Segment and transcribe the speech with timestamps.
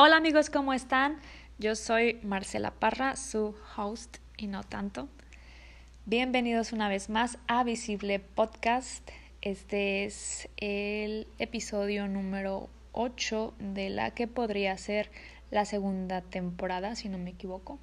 [0.00, 1.16] Hola amigos, ¿cómo están?
[1.58, 5.08] Yo soy Marcela Parra, su host y no tanto.
[6.06, 9.02] Bienvenidos una vez más a Visible Podcast.
[9.42, 15.10] Este es el episodio número 8 de la que podría ser
[15.50, 17.80] la segunda temporada, si no me equivoco.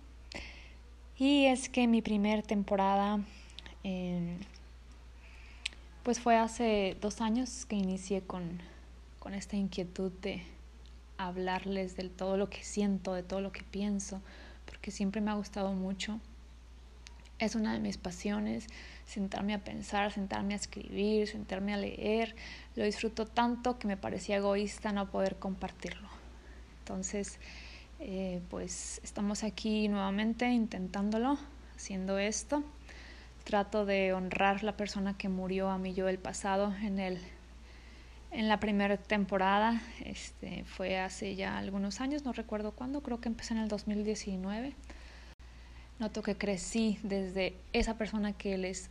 [1.17, 3.19] Y es que mi primer temporada,
[3.83, 4.37] eh,
[6.03, 8.61] pues fue hace dos años que inicié con,
[9.19, 10.55] con esta inquietud de
[11.17, 14.21] hablarles de todo lo que siento, de todo lo que pienso,
[14.65, 16.19] porque siempre me ha gustado mucho.
[17.37, 18.67] Es una de mis pasiones,
[19.05, 22.35] sentarme a pensar, sentarme a escribir, sentarme a leer.
[22.75, 26.07] Lo disfruto tanto que me parecía egoísta no poder compartirlo.
[26.79, 27.39] Entonces,
[27.99, 31.37] eh, pues estamos aquí nuevamente intentándolo,
[31.75, 32.63] haciendo esto.
[33.43, 37.19] Trato de honrar la persona que murió a mí yo del pasado en el
[38.35, 39.81] en la primera temporada.
[40.03, 44.75] Este, fue hace ya algunos años, no recuerdo cuándo, creo que empecé en el 2019.
[45.99, 48.89] Noto que crecí desde esa persona que les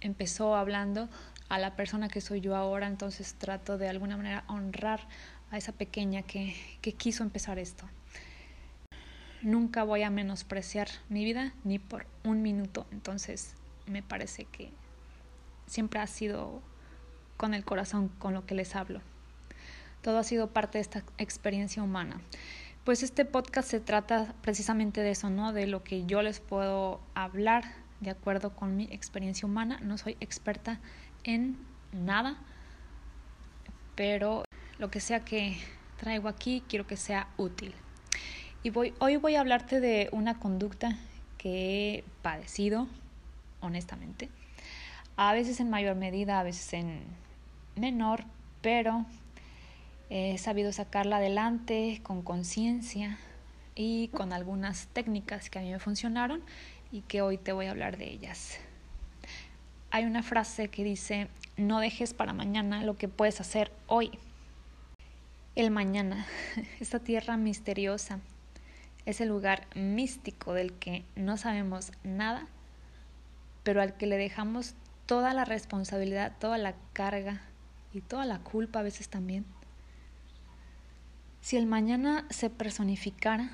[0.00, 1.10] empezó hablando
[1.50, 5.06] a la persona que soy yo ahora, entonces trato de alguna manera honrar
[5.50, 7.84] a esa pequeña que, que quiso empezar esto.
[9.42, 13.54] Nunca voy a menospreciar mi vida ni por un minuto, entonces
[13.86, 14.70] me parece que
[15.66, 16.62] siempre ha sido
[17.40, 19.00] con el corazón con lo que les hablo.
[20.02, 22.20] Todo ha sido parte de esta experiencia humana.
[22.84, 25.54] Pues este podcast se trata precisamente de eso, ¿no?
[25.54, 27.64] De lo que yo les puedo hablar
[28.00, 29.80] de acuerdo con mi experiencia humana.
[29.80, 30.80] No soy experta
[31.24, 31.56] en
[31.92, 32.36] nada,
[33.94, 34.44] pero
[34.78, 35.56] lo que sea que
[35.96, 37.72] traigo aquí quiero que sea útil.
[38.62, 40.98] Y voy, hoy voy a hablarte de una conducta
[41.38, 42.86] que he padecido,
[43.60, 44.28] honestamente.
[45.16, 47.02] A veces en mayor medida, a veces en
[47.76, 48.24] menor,
[48.60, 49.06] pero
[50.08, 53.18] he sabido sacarla adelante con conciencia
[53.74, 56.42] y con algunas técnicas que a mí me funcionaron
[56.92, 58.58] y que hoy te voy a hablar de ellas.
[59.90, 64.10] Hay una frase que dice, no dejes para mañana lo que puedes hacer hoy.
[65.56, 66.26] El mañana,
[66.80, 68.20] esta tierra misteriosa,
[69.06, 72.46] es el lugar místico del que no sabemos nada,
[73.62, 74.74] pero al que le dejamos
[75.06, 77.40] toda la responsabilidad, toda la carga,
[77.92, 79.44] y toda la culpa a veces también.
[81.40, 83.50] Si el mañana se personificara,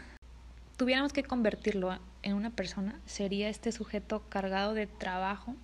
[0.76, 5.54] tuviéramos que convertirlo en una persona, sería este sujeto cargado de trabajo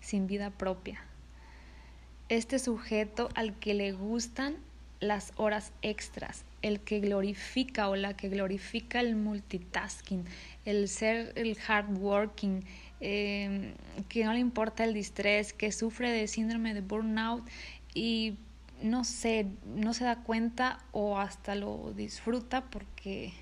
[0.00, 1.04] sin vida propia.
[2.28, 4.56] Este sujeto al que le gustan
[5.00, 10.24] las horas extras, el que glorifica o la que glorifica el multitasking,
[10.64, 12.64] el ser el hard working,
[13.00, 13.74] eh,
[14.08, 17.46] que no le importa el distrés, que sufre de síndrome de burnout
[17.96, 18.36] y
[18.82, 23.32] no sé, no se da cuenta o hasta lo disfruta porque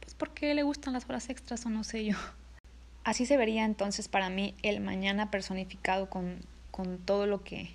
[0.00, 2.16] pues porque le gustan las horas extras o no sé yo.
[3.04, 6.40] Así se vería entonces para mí el mañana personificado con,
[6.72, 7.70] con todo lo que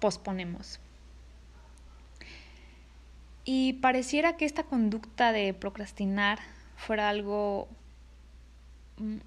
[0.00, 0.80] posponemos.
[3.44, 6.38] Y pareciera que esta conducta de procrastinar
[6.76, 7.68] fuera algo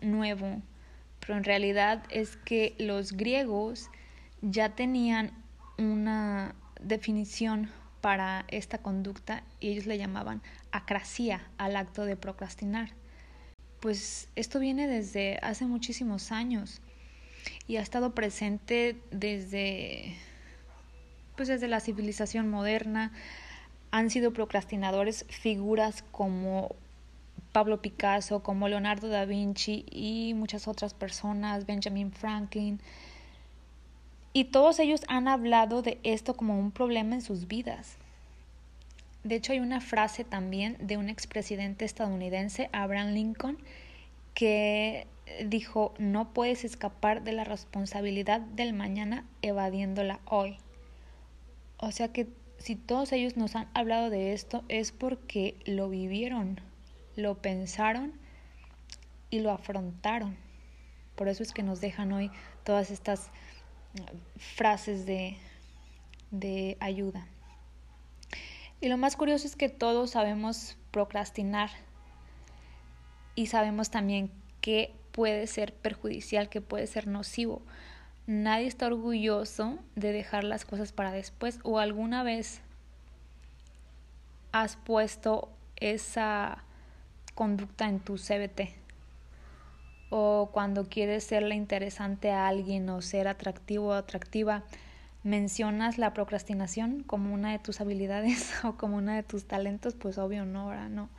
[0.01, 0.63] nuevo,
[1.19, 3.91] pero en realidad es que los griegos
[4.41, 5.31] ya tenían
[5.78, 7.69] una definición
[8.01, 10.41] para esta conducta y ellos le llamaban
[10.72, 12.91] acracia al acto de procrastinar.
[13.79, 16.81] Pues esto viene desde hace muchísimos años
[17.68, 20.16] y ha estado presente desde
[21.35, 23.12] pues desde la civilización moderna
[23.91, 26.75] han sido procrastinadores figuras como
[27.52, 32.81] Pablo Picasso, como Leonardo da Vinci y muchas otras personas, Benjamin Franklin,
[34.35, 37.96] y todos ellos han hablado de esto como un problema en sus vidas.
[39.23, 43.57] De hecho, hay una frase también de un expresidente estadounidense, Abraham Lincoln,
[44.34, 45.07] que
[45.46, 50.58] dijo, no puedes escapar de la responsabilidad del mañana evadiéndola hoy.
[51.78, 52.28] O sea que
[52.58, 56.59] si todos ellos nos han hablado de esto es porque lo vivieron,
[57.16, 58.11] lo pensaron
[59.29, 60.35] y lo afrontaron.
[61.16, 62.31] Por eso es que nos dejan hoy
[62.66, 63.31] todas estas
[64.37, 65.37] frases de,
[66.31, 67.27] de ayuda.
[68.81, 71.69] Y lo más curioso es que todos sabemos procrastinar
[73.35, 74.31] y sabemos también
[74.61, 77.61] que puede ser perjudicial, que puede ser nocivo.
[78.27, 82.61] Nadie está orgulloso de dejar las cosas para después o alguna vez
[84.51, 86.63] has puesto esa
[87.33, 88.84] conducta en tu CBT
[90.09, 94.63] o cuando quieres serle interesante a alguien o ser atractivo o atractiva,
[95.23, 100.17] mencionas la procrastinación como una de tus habilidades o como una de tus talentos, pues
[100.17, 101.09] obvio no, ahora no.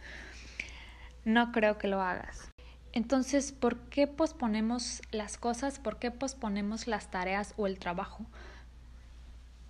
[1.24, 2.52] No creo que lo hagas.
[2.92, 5.78] Entonces, ¿por qué posponemos las cosas?
[5.78, 8.24] ¿Por qué posponemos las tareas o el trabajo?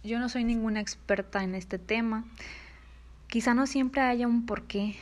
[0.05, 2.25] Yo no soy ninguna experta en este tema.
[3.27, 4.95] Quizá no siempre haya un por qué,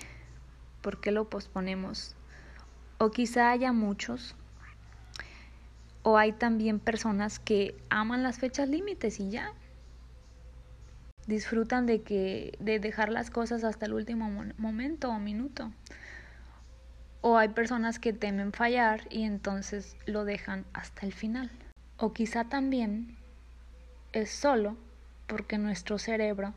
[0.80, 2.16] por qué lo posponemos.
[2.98, 4.34] O quizá haya muchos.
[6.02, 9.52] O hay también personas que aman las fechas límites y ya.
[11.26, 15.72] Disfrutan de que de dejar las cosas hasta el último momento o minuto.
[17.22, 21.50] O hay personas que temen fallar y entonces lo dejan hasta el final.
[21.96, 23.16] O quizá también
[24.12, 24.76] es solo
[25.26, 26.54] porque nuestro cerebro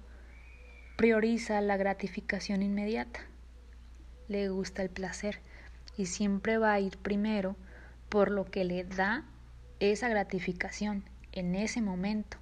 [0.98, 3.22] prioriza la gratificación inmediata.
[4.28, 5.40] Le gusta el placer
[5.98, 7.56] y siempre va a ir primero
[8.10, 9.26] por lo que le da
[9.80, 12.38] esa gratificación en ese momento,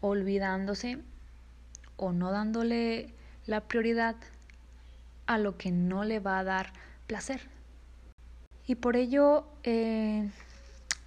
[0.00, 0.98] olvidándose
[1.96, 3.12] o no dándole
[3.46, 4.16] la prioridad
[5.26, 6.72] a lo que no le va a dar
[7.06, 7.40] placer.
[8.66, 10.28] Y por ello eh,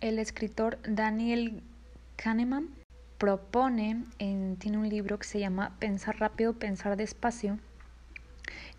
[0.01, 1.61] el escritor Daniel
[2.17, 2.69] Kahneman
[3.17, 7.59] propone, en, tiene un libro que se llama Pensar rápido, pensar despacio.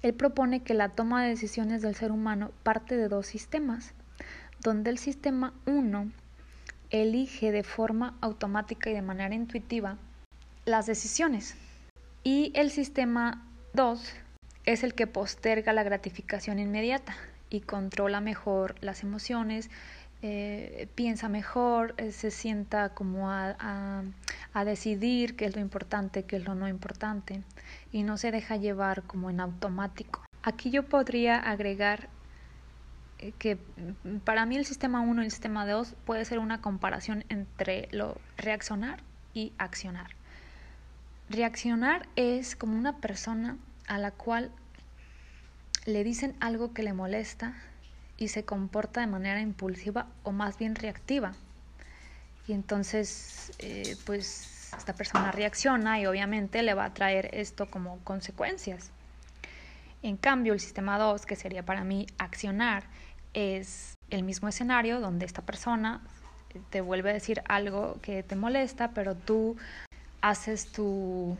[0.03, 3.95] Él propone que la toma de decisiones del ser humano parte de dos sistemas,
[4.61, 6.11] donde el sistema 1
[6.91, 9.97] elige de forma automática y de manera intuitiva
[10.65, 11.57] las decisiones
[12.25, 14.15] y el sistema 2
[14.65, 17.17] es el que posterga la gratificación inmediata
[17.51, 19.71] y controla mejor las emociones,
[20.23, 24.05] eh, piensa mejor, eh, se sienta como a, a,
[24.65, 27.43] decidir qué es lo importante, qué es lo no importante
[27.91, 30.25] y no se deja llevar como en automático.
[30.43, 32.09] Aquí yo podría agregar
[33.19, 33.59] eh, que
[34.25, 38.19] para mí el sistema 1 y el sistema 2 puede ser una comparación entre lo
[38.37, 39.03] reaccionar
[39.33, 40.11] y accionar.
[41.31, 43.57] Reaccionar es como una persona
[43.87, 44.51] a la cual
[45.87, 47.55] le dicen algo que le molesta
[48.17, 51.33] y se comporta de manera impulsiva o más bien reactiva.
[52.47, 57.99] Y entonces, eh, pues esta persona reacciona y obviamente le va a traer esto como
[58.05, 58.91] consecuencias.
[60.03, 62.85] En cambio, el sistema 2, que sería para mí accionar,
[63.35, 66.00] es el mismo escenario donde esta persona
[66.71, 69.56] te vuelve a decir algo que te molesta, pero tú
[70.21, 71.37] haces tu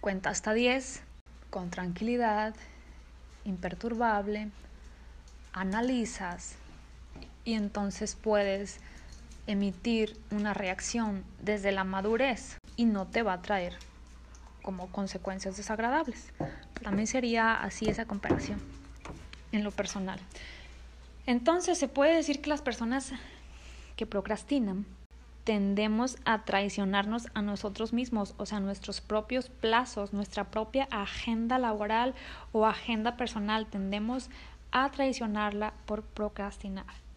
[0.00, 1.02] cuenta hasta 10
[1.50, 2.54] con tranquilidad,
[3.44, 4.50] imperturbable,
[5.52, 6.56] analizas
[7.44, 8.80] y entonces puedes
[9.48, 13.76] emitir una reacción desde la madurez y no te va a traer
[14.62, 16.32] como consecuencias desagradables.
[16.92, 18.60] Mí sería así esa comparación
[19.52, 20.20] en lo personal.
[21.26, 23.12] Entonces se puede decir que las personas
[23.96, 24.86] que procrastinan
[25.44, 32.14] tendemos a traicionarnos a nosotros mismos, o sea, nuestros propios plazos, nuestra propia agenda laboral
[32.52, 34.28] o agenda personal, tendemos
[34.72, 37.07] a traicionarla por procrastinar.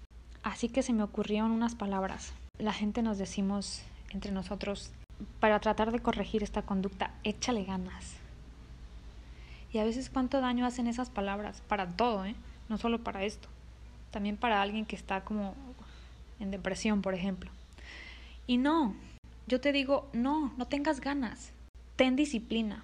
[0.44, 2.34] Así que se me ocurrieron unas palabras.
[2.58, 3.84] La gente nos decimos
[4.14, 4.92] entre nosotros,
[5.40, 8.16] para tratar de corregir esta conducta, échale ganas.
[9.72, 12.36] Y a veces cuánto daño hacen esas palabras, para todo, ¿eh?
[12.70, 13.48] no solo para esto,
[14.12, 15.56] también para alguien que está como
[16.40, 17.52] en depresión, por ejemplo.
[18.48, 18.96] Y no,
[19.48, 21.52] yo te digo, no, no tengas ganas.
[21.96, 22.84] Ten disciplina.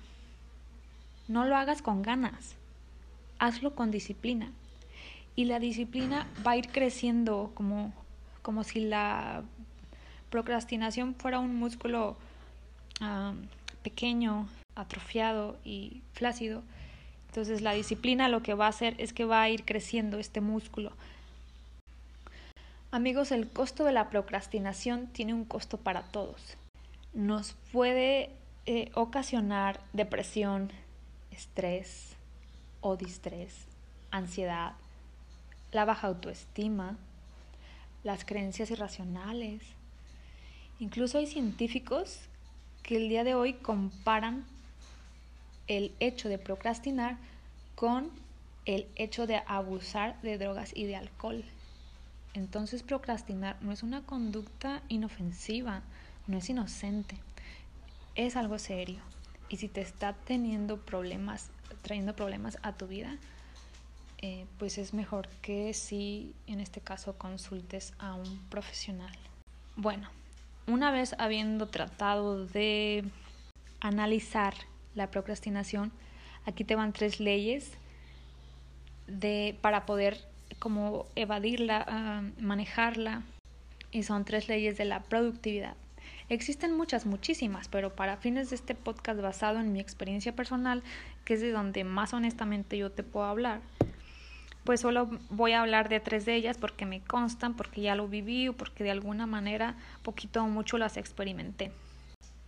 [1.28, 2.56] No lo hagas con ganas.
[3.40, 4.52] Hazlo con disciplina.
[5.38, 7.94] Y la disciplina va a ir creciendo como,
[8.42, 9.44] como si la
[10.30, 12.18] procrastinación fuera un músculo
[13.84, 16.62] pequeño, atrofiado y flácido.
[17.28, 20.42] Entonces la disciplina lo que va a hacer es que va a ir creciendo este
[20.42, 20.92] músculo
[22.90, 26.56] Amigos, el costo de la procrastinación tiene un costo para todos.
[27.14, 28.32] Nos puede
[28.66, 30.72] eh, ocasionar depresión,
[31.30, 32.16] estrés
[32.80, 33.54] o distrés,
[34.10, 34.74] ansiedad,
[35.78, 36.98] la baja autoestima,
[38.04, 39.62] las creencias irracionales.
[40.80, 42.22] Incluso hay científicos
[42.82, 44.44] que el día de hoy comparan
[45.68, 47.18] el hecho de procrastinar
[47.76, 48.10] con
[48.66, 51.46] el hecho de abusar de drogas y de alcohol.
[52.34, 55.84] Entonces procrastinar no es una conducta inofensiva,
[56.26, 57.18] no es inocente,
[58.16, 59.02] es algo serio.
[59.48, 61.52] Y si te está teniendo problemas,
[61.84, 63.20] trayendo problemas a tu vida,
[64.20, 69.16] eh, pues es mejor que si en este caso consultes a un profesional.
[69.76, 70.10] Bueno,
[70.66, 73.04] una vez habiendo tratado de
[73.80, 74.54] analizar
[74.96, 75.92] la procrastinación,
[76.46, 77.72] aquí te van tres leyes
[79.08, 80.26] de, para poder
[80.60, 83.24] como evadirla, manejarla,
[83.92, 85.76] y son tres leyes de la productividad.
[86.30, 90.84] Existen muchas, muchísimas, pero para fines de este podcast basado en mi experiencia personal,
[91.24, 93.62] que es de donde más honestamente yo te puedo hablar,
[94.68, 98.10] pues solo voy a hablar de tres de ellas porque me constan, porque ya lo
[98.10, 101.72] viví o porque de alguna manera poquito o mucho las experimenté.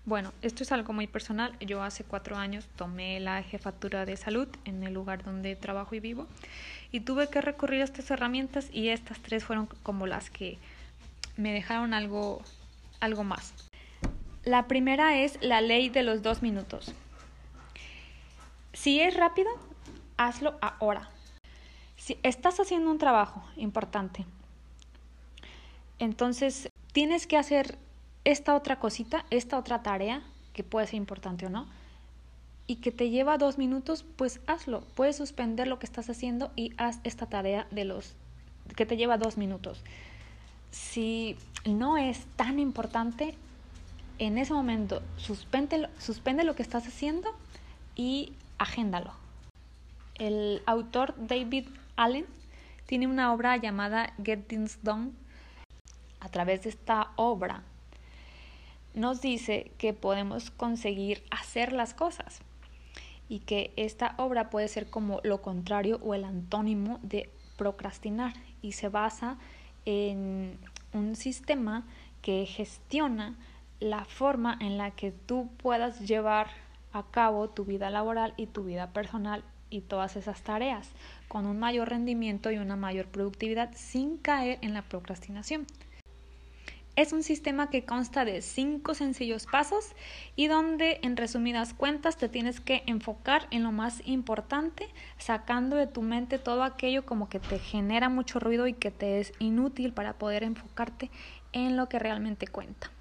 [0.04, 1.56] Bueno, esto es algo muy personal.
[1.62, 6.02] Yo hace cuatro años tomé la jefatura de salud en el lugar donde trabajo y
[6.02, 6.28] vivo
[6.92, 10.58] y tuve que recurrir a estas herramientas y estas tres fueron como las que
[11.38, 12.42] me dejaron algo,
[13.00, 13.54] algo más.
[14.44, 16.94] La primera es la ley de los dos minutos.
[18.74, 19.52] Si es rápido,
[20.18, 21.12] hazlo ahora.
[22.00, 24.26] Si estás haciendo un trabajo importante,
[26.00, 27.78] entonces tienes que hacer
[28.24, 31.68] esta otra cosita, esta otra tarea, que puede ser importante o no,
[32.68, 34.82] y que te lleva dos minutos, pues hazlo.
[34.96, 38.16] Puedes suspender lo que estás haciendo y haz esta tarea de los
[38.78, 39.84] que te lleva dos minutos.
[40.72, 43.36] Si no es tan importante,
[44.20, 47.30] en ese momento suspende, suspende lo que estás haciendo
[47.96, 49.12] y agéndalo.
[50.16, 51.66] El autor David
[52.00, 52.26] Allen
[52.86, 55.12] tiene una obra llamada Get Things Done.
[56.22, 57.64] A través de esta obra
[58.94, 62.40] nos dice que podemos conseguir hacer las cosas
[63.28, 68.72] y que esta obra puede ser como lo contrario o el antónimo de procrastinar y
[68.72, 69.38] se basa
[69.84, 70.58] en
[70.94, 71.86] un sistema
[72.22, 73.36] que gestiona
[73.82, 76.48] la forma en la que tú puedas llevar
[76.94, 80.90] a cabo tu vida laboral y tu vida personal y todas esas tareas
[81.28, 85.66] con un mayor rendimiento y una mayor productividad sin caer en la procrastinación.
[86.96, 89.86] Es un sistema que consta de cinco sencillos pasos
[90.36, 95.88] y donde en resumidas cuentas te tienes que enfocar en lo más importante, sacando de
[95.88, 99.94] tu mente todo aquello como que te genera mucho ruido y que te es inútil
[99.94, 101.10] para poder enfocarte
[101.54, 102.92] en lo que realmente cuenta.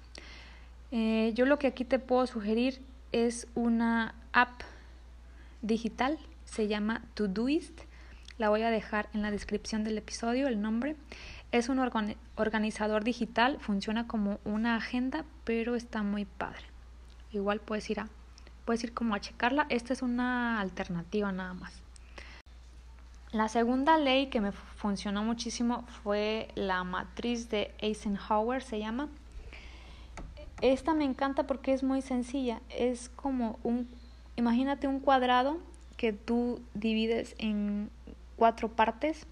[0.91, 4.61] Eh, yo lo que aquí te puedo sugerir es una app
[5.61, 6.17] digital,
[6.49, 7.81] se llama Todoist,
[8.37, 10.95] la voy a dejar en la descripción del episodio, el nombre.
[11.51, 11.79] Es un
[12.35, 16.63] organizador digital, funciona como una agenda, pero está muy padre.
[17.31, 18.09] Igual puedes ir a
[18.65, 19.65] puedes ir como a checarla.
[19.69, 21.73] Esta es una alternativa nada más.
[23.31, 29.09] La segunda ley que me funcionó muchísimo fue la matriz de Eisenhower, se llama.
[30.61, 32.61] Esta me encanta porque es muy sencilla.
[32.69, 33.89] Es como un,
[34.35, 35.57] imagínate un cuadrado
[35.99, 37.89] que tú divides en
[38.37, 39.27] cuatro partes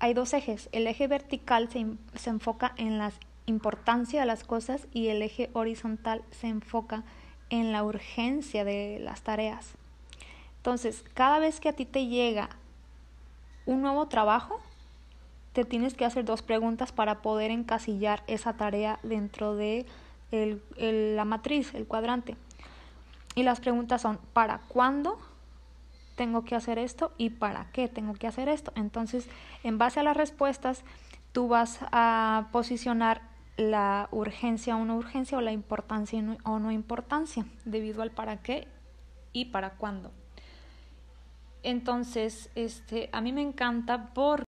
[0.00, 0.68] hay dos ejes.
[0.72, 3.10] El eje vertical se, se enfoca en la
[3.46, 7.04] importancia de las cosas y el eje horizontal se enfoca
[7.48, 9.70] en la urgencia de las tareas.
[10.58, 12.50] Entonces, cada vez que a ti te llega
[13.64, 14.60] un nuevo trabajo,
[15.54, 19.86] te tienes que hacer dos preguntas para poder encasillar esa tarea dentro de
[20.30, 22.36] la matriz, el cuadrante.
[23.34, 25.31] Y las preguntas son, ¿para cuándo?
[26.14, 28.72] Tengo que hacer esto y para qué tengo que hacer esto.
[28.74, 29.28] Entonces,
[29.64, 30.84] en base a las respuestas,
[31.32, 33.22] tú vas a posicionar
[33.56, 38.66] la urgencia o no urgencia o la importancia o no importancia debido al para qué
[39.32, 40.10] y para cuándo.
[41.62, 44.44] Entonces, este, a mí me encanta por,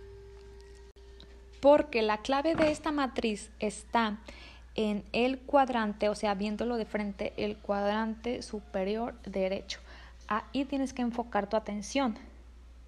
[1.61, 4.19] porque la clave de esta matriz está
[4.75, 9.81] en el cuadrante, o sea, viéndolo de frente, el cuadrante superior derecho.
[10.29, 12.17] Ahí tienes que enfocar tu atención.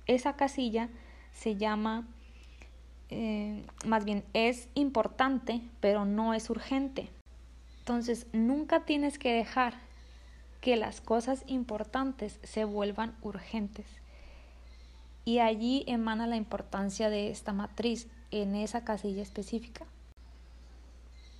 [0.07, 0.89] Esa casilla
[1.33, 2.07] se llama,
[3.11, 7.09] eh, más bien es importante, pero no es urgente.
[7.81, 9.75] Entonces, nunca tienes que dejar
[10.61, 13.87] que las cosas importantes se vuelvan urgentes.
[15.27, 19.87] Y allí emana la importancia de esta matriz en esa casilla específica.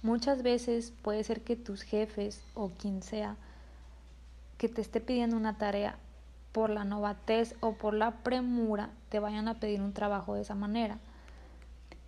[0.03, 3.37] Muchas veces puede ser que tus jefes o quien sea
[4.69, 5.99] te esté pidiendo una tarea
[6.53, 10.55] por la novatez o por la premura te vayan a pedir un trabajo de esa
[10.55, 10.99] manera.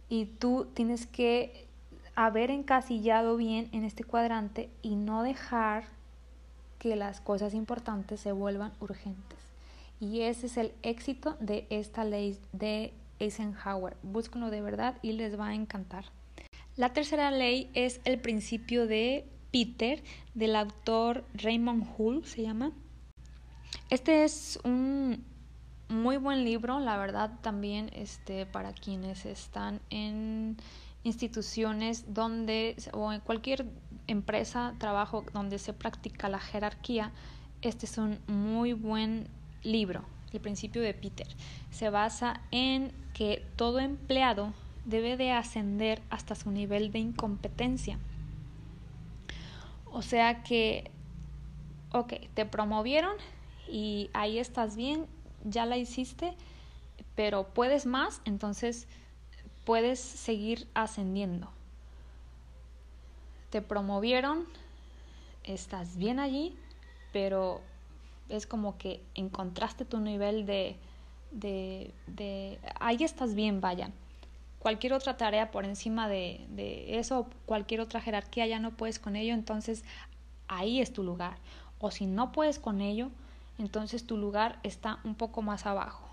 [0.09, 1.67] Y tú tienes que
[2.15, 5.85] haber encasillado bien en este cuadrante y no dejar
[6.79, 9.39] que las cosas importantes se vuelvan urgentes.
[9.99, 13.97] Y ese es el éxito de esta ley de Eisenhower.
[14.03, 16.05] Búsquenlo de verdad y les va a encantar.
[16.77, 19.25] La tercera ley es el principio de
[19.57, 20.03] Peter
[20.35, 22.73] del autor Raymond Hull, se llama.
[23.89, 25.25] Este es un
[25.89, 30.59] muy buen libro, la verdad, también este, para quienes están en
[31.05, 33.65] instituciones donde o en cualquier
[34.07, 37.13] empresa, trabajo donde se practica la jerarquía,
[37.63, 39.27] este es un muy buen
[39.63, 41.29] libro, el principio de Peter.
[41.71, 44.53] Se basa en que todo empleado
[44.85, 47.99] debe de ascender hasta su nivel de incompetencia
[49.97, 50.91] O sea que,
[51.91, 53.15] ok, te promovieron
[53.67, 55.07] y ahí estás bien,
[55.43, 56.35] ya la hiciste,
[57.15, 58.89] pero puedes más, entonces
[59.65, 61.49] puedes seguir ascendiendo.
[63.49, 64.45] Te promovieron,
[65.45, 66.55] estás bien allí,
[67.15, 67.63] pero
[68.29, 70.77] es como que encontraste tu nivel de,
[71.31, 73.91] de, de ahí estás bien, vaya
[74.67, 79.33] cualquier otra tarea por encima de, eso, cualquier otra jerarquía, ya no puedes con ello,
[79.33, 79.85] entonces
[80.49, 81.37] ahí es tu lugar.
[81.79, 83.11] O si no puedes con ello,
[83.59, 86.09] entonces tu lugar está un poco más abajo.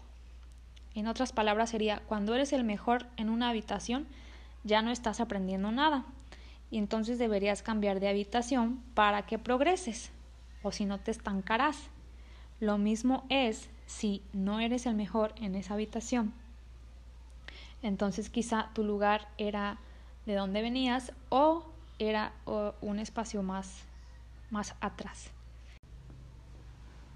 [0.93, 4.05] En otras palabras sería, cuando eres el mejor en una habitación,
[4.63, 6.05] ya no estás aprendiendo nada.
[6.69, 10.11] Y entonces deberías cambiar de habitación para que progreses,
[10.61, 11.89] o si no te estancarás.
[12.59, 16.35] Lo mismo es si no eres el mejor en esa habitación
[17.83, 19.77] entonces quizá tu lugar era
[20.25, 21.65] de donde venías o
[21.99, 22.33] era
[22.81, 23.83] un espacio más,
[24.49, 25.31] más atrás.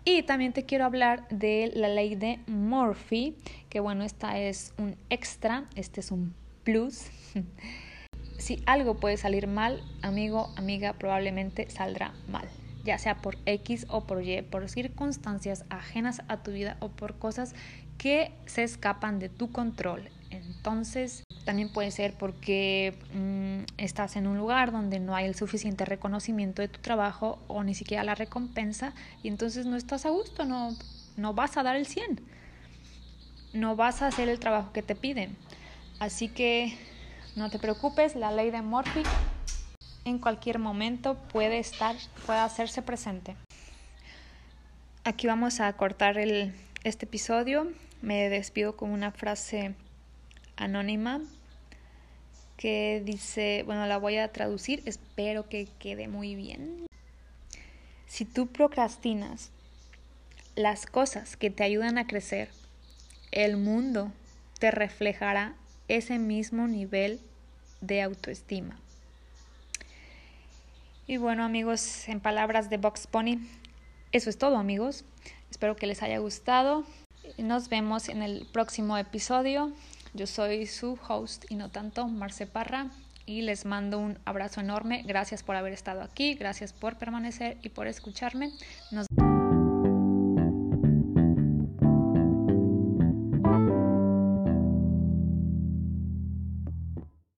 [0.05, 3.35] Y también te quiero hablar de la ley de Murphy,
[3.69, 6.33] que bueno, esta es un extra, este es un
[6.63, 7.07] plus.
[8.37, 12.47] si algo puede salir mal, amigo, amiga, probablemente saldrá mal,
[12.85, 17.17] ya sea por X o por Y, por circunstancias ajenas a tu vida o por
[17.17, 17.53] cosas
[17.97, 20.09] que se escapan de tu control.
[20.29, 25.85] Entonces, también puede ser porque mm, estás en un lugar donde no hay el suficiente
[25.85, 28.93] reconocimiento de tu trabajo o ni siquiera la recompensa
[29.23, 30.75] y entonces no estás a gusto, no,
[31.15, 32.19] no vas a dar el 100,
[33.53, 35.37] no vas a hacer el trabajo que te piden.
[35.99, 36.77] Así que
[37.35, 39.03] no te preocupes, la ley de Murphy
[40.03, 43.35] en cualquier momento puede estar, puede hacerse presente.
[45.03, 46.53] Aquí vamos a cortar el,
[46.83, 47.71] este episodio.
[48.01, 49.73] Me despido con una frase
[50.57, 51.21] anónima
[52.57, 56.87] que dice, bueno, la voy a traducir, espero que quede muy bien.
[58.07, 59.51] Si tú procrastinas
[60.55, 62.49] las cosas que te ayudan a crecer,
[63.31, 64.11] el mundo
[64.59, 65.55] te reflejará
[65.87, 67.21] ese mismo nivel
[67.81, 68.79] de autoestima.
[71.05, 73.37] Y bueno amigos, en palabras de Box Pony,
[74.11, 75.05] eso es todo amigos.
[75.51, 76.85] Espero que les haya gustado.
[77.37, 79.71] Nos vemos en el próximo episodio.
[80.17, 82.87] Yo soy su host y no tanto, Marce Parra,
[83.27, 85.03] y les mando un abrazo enorme.
[85.05, 88.49] Gracias por haber estado aquí, gracias por permanecer y por escucharme.
[88.89, 89.05] Nos